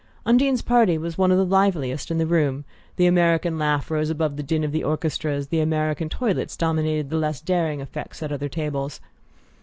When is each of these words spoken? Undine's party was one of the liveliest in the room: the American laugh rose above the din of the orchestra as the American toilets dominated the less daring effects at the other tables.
Undine's 0.25 0.63
party 0.63 0.97
was 0.97 1.15
one 1.15 1.31
of 1.31 1.37
the 1.37 1.45
liveliest 1.45 2.09
in 2.09 2.17
the 2.17 2.25
room: 2.25 2.65
the 2.95 3.05
American 3.05 3.59
laugh 3.59 3.91
rose 3.91 4.09
above 4.09 4.35
the 4.35 4.41
din 4.41 4.63
of 4.63 4.71
the 4.71 4.83
orchestra 4.83 5.31
as 5.31 5.49
the 5.49 5.59
American 5.59 6.09
toilets 6.09 6.57
dominated 6.57 7.11
the 7.11 7.17
less 7.19 7.39
daring 7.39 7.81
effects 7.81 8.23
at 8.23 8.29
the 8.29 8.33
other 8.33 8.49
tables. 8.49 8.99